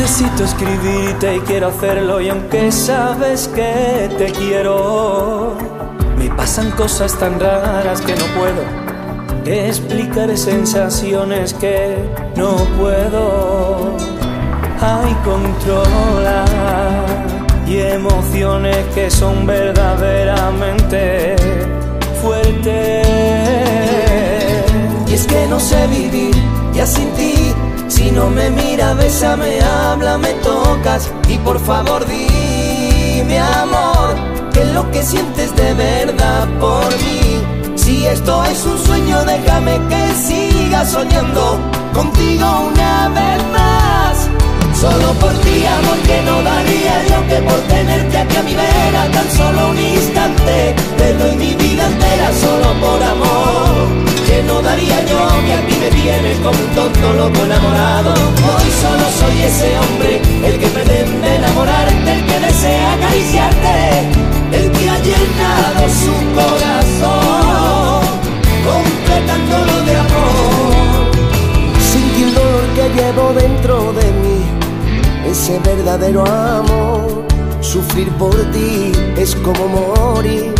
Necesito 0.00 0.44
escribirte 0.44 1.34
y 1.34 1.40
quiero 1.40 1.66
hacerlo 1.66 2.20
y 2.20 2.28
aunque 2.28 2.70
sabes 2.70 3.48
que 3.48 4.08
te 4.16 4.26
quiero, 4.30 5.56
me 6.16 6.30
pasan 6.36 6.70
cosas 6.70 7.18
tan 7.18 7.40
raras 7.40 8.00
que 8.02 8.14
no 8.14 8.24
puedo 8.38 8.62
explicar 9.44 10.36
sensaciones 10.38 11.52
que 11.54 11.96
no 12.36 12.58
puedo. 12.78 13.96
Hay 14.80 15.12
controla 15.24 16.44
y 17.66 17.78
emociones 17.78 18.76
que 18.94 19.10
son 19.10 19.46
verdaderamente 19.46 21.34
fuertes. 22.22 23.08
Y 25.08 25.14
es 25.14 25.26
que 25.26 25.44
no 25.48 25.58
sé 25.58 25.88
vivir 25.88 26.36
ya 26.72 26.86
sin 26.86 27.10
ti 27.14 27.52
si 27.98 28.12
no 28.12 28.30
me 28.30 28.48
mira, 28.50 28.94
me 28.94 29.60
habla, 29.60 30.18
me 30.18 30.32
tocas 30.34 31.10
y 31.28 31.36
por 31.38 31.58
favor 31.58 32.06
dime 32.06 33.38
amor, 33.40 34.14
que 34.52 34.64
lo 34.66 34.88
que 34.92 35.02
sientes 35.02 35.54
de 35.56 35.74
verdad 35.74 36.46
por 36.60 36.88
mí. 37.02 37.42
Si 37.74 38.06
esto 38.06 38.44
es 38.44 38.64
un 38.64 38.78
sueño, 38.86 39.24
déjame 39.24 39.80
que 39.90 40.02
siga 40.14 40.84
soñando 40.86 41.58
contigo 41.92 42.46
una 42.72 43.08
vez 43.18 43.40
más. 43.56 44.16
Solo 44.80 45.08
por 45.14 45.32
ti, 45.42 45.56
amor, 45.78 45.98
que 46.08 46.22
no 46.22 46.36
daría 46.50 46.96
yo 47.10 47.18
que 47.28 47.38
por 47.48 47.60
tenerte 47.62 47.87
como 56.36 56.58
un 56.58 56.74
tonto 56.74 57.12
loco 57.14 57.44
enamorado. 57.44 58.12
Hoy 58.12 58.70
solo 58.82 59.04
soy 59.20 59.42
ese 59.42 59.78
hombre, 59.78 60.20
el 60.44 60.58
que 60.58 60.66
pretende 60.68 61.36
enamorarte, 61.36 62.12
el 62.12 62.26
que 62.26 62.40
desea 62.40 62.94
acariciarte, 62.94 64.00
el 64.52 64.70
que 64.72 64.90
ha 64.90 64.98
llenado 64.98 65.88
su 66.02 66.14
corazón, 66.38 68.02
completándolo 68.68 69.74
de 69.84 69.96
amor. 69.96 71.10
Sentí 71.92 72.22
el 72.24 72.34
dolor 72.34 72.64
que 72.74 72.84
llevo 73.00 73.32
dentro 73.32 73.92
de 73.94 74.06
mí, 74.20 74.38
ese 75.30 75.58
verdadero 75.60 76.24
amor. 76.26 77.26
Sufrir 77.60 78.08
por 78.12 78.34
ti 78.52 78.92
es 79.16 79.34
como 79.36 79.66
morir 79.68 80.57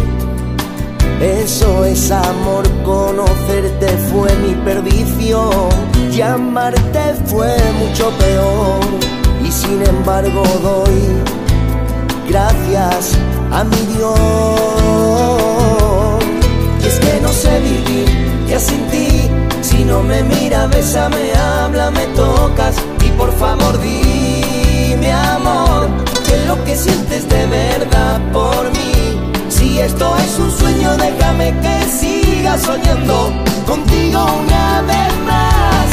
eso 1.21 1.85
es 1.85 2.11
amor, 2.11 2.65
conocerte 2.85 3.89
fue 4.11 4.33
mi 4.37 4.55
perdición, 4.65 5.69
llamarte 6.11 7.15
fue 7.27 7.57
mucho 7.81 8.11
peor. 8.19 8.81
Y 9.45 9.51
sin 9.51 9.83
embargo 9.85 10.43
doy 10.63 11.03
gracias 12.29 13.19
a 13.51 13.65
mi 13.65 13.77
Dios. 13.97 14.21
Y 16.83 16.87
es 16.87 16.99
que 17.01 17.21
no 17.21 17.29
sé 17.33 17.61
vivir 17.61 18.47
ya 18.49 18.61
sin 18.61 18.87
ti, 18.89 19.29
si 19.61 19.85
no 19.85 20.03
me 20.03 20.23
mira, 20.23 20.67
bésame, 20.69 21.33
habla, 21.35 21.91
me 21.91 22.07
tocas 22.09 22.77
y 23.05 23.11
por 23.11 23.33
favor 23.33 23.79
dime 23.81 25.13
amor, 25.13 25.89
que 26.27 26.47
lo 26.47 26.65
que 26.65 26.77
sientes 26.77 27.29
de 27.29 27.47
verdad 27.47 28.21
por 28.33 28.71
mí 28.73 28.89
si 29.59 29.81
esto 29.81 30.15
es 30.17 30.18
un 30.18 30.18
sueño, 30.18 30.18
que 31.63 31.89
siga 31.89 32.59
soñando 32.59 33.33
contigo 33.67 34.25
una 34.45 34.83
vez 34.83 35.13
más. 35.27 35.87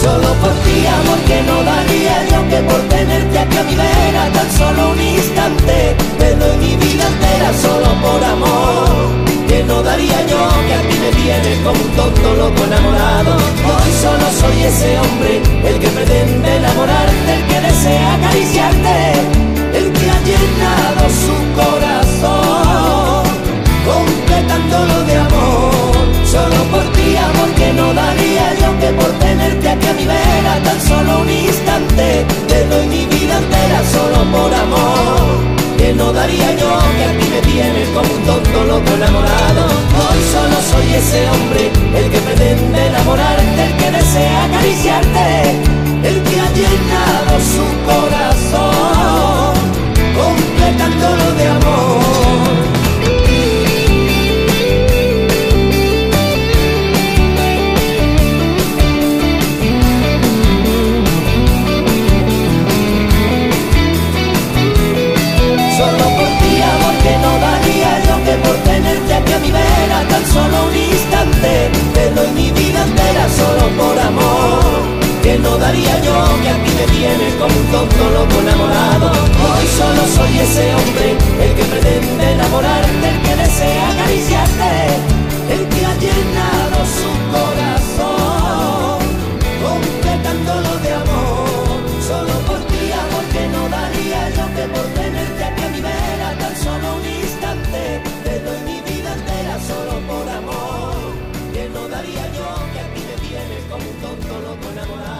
Solo 0.00 0.28
por 0.42 0.52
ti, 0.64 0.86
amor, 0.86 1.18
que 1.26 1.42
no 1.42 1.62
daría 1.62 2.16
yo 2.30 2.48
que 2.48 2.58
por 2.68 2.80
tenerte 2.88 3.38
aquí 3.38 3.56
a 3.58 3.62
mi 3.64 3.74
vera 3.74 4.32
tan 4.32 4.50
solo 4.52 4.90
un 4.92 5.00
instante. 5.00 6.05
A 37.06 37.12
ti 37.18 37.26
me 37.30 37.40
tienes 37.52 37.88
como 37.90 38.12
un 38.12 38.22
tonto 38.24 38.64
loco 38.64 38.90
enamorado. 38.94 39.64
Hoy 39.66 40.20
solo 40.32 40.56
soy 40.70 40.94
ese 40.94 41.28
hombre, 41.30 41.70
el 41.94 42.10
que 42.10 42.18
pretende 42.18 42.86
enamorarte, 42.86 43.64
el 43.66 43.76
que 43.76 43.90
tan 70.04 70.24
solo 70.26 70.66
un 70.68 70.76
instante, 70.76 71.70
te 71.94 72.10
doy 72.10 72.30
mi 72.32 72.50
vida 72.50 72.82
entera 72.82 73.28
solo 73.28 73.64
por 73.78 73.98
amor. 73.98 74.96
Que 75.22 75.38
no 75.38 75.58
daría 75.58 76.00
yo 76.02 76.14
que 76.42 76.48
a 76.50 76.56
ti 76.62 76.70
me 76.78 76.86
tienes 76.96 77.34
como 77.34 77.54
un 77.56 77.66
tonto 77.72 78.10
loco 78.10 78.40
enamorado. 78.40 79.10
Hoy 79.10 79.66
solo 79.78 80.02
soy 80.16 80.38
ese 80.38 80.74
hombre, 80.74 81.16
el 81.44 81.54
que 81.56 81.64
enamorado. 104.76 105.15